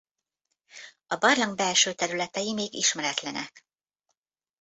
A 1.07 1.15
barlang 1.15 1.55
belső 1.55 1.93
területei 1.93 2.53
még 2.53 2.73
ismeretlenek. 2.73 3.65